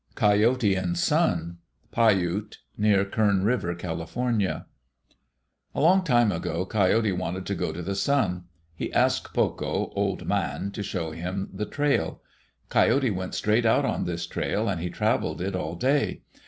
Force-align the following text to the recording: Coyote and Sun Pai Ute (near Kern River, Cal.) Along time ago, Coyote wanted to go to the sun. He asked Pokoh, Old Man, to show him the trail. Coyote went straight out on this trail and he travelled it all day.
Coyote 0.15 0.73
and 0.73 0.97
Sun 0.97 1.59
Pai 1.91 2.21
Ute 2.21 2.57
(near 2.75 3.05
Kern 3.05 3.43
River, 3.43 3.75
Cal.) 3.75 4.01
Along 5.75 6.03
time 6.03 6.31
ago, 6.31 6.65
Coyote 6.65 7.11
wanted 7.11 7.45
to 7.45 7.53
go 7.53 7.71
to 7.71 7.83
the 7.83 7.93
sun. 7.93 8.45
He 8.73 8.91
asked 8.93 9.31
Pokoh, 9.35 9.91
Old 9.95 10.25
Man, 10.27 10.71
to 10.71 10.81
show 10.81 11.11
him 11.11 11.51
the 11.53 11.67
trail. 11.67 12.19
Coyote 12.69 13.11
went 13.11 13.35
straight 13.35 13.67
out 13.67 13.85
on 13.85 14.05
this 14.05 14.25
trail 14.25 14.67
and 14.67 14.81
he 14.81 14.89
travelled 14.89 15.39
it 15.39 15.55
all 15.55 15.75
day. 15.75 16.23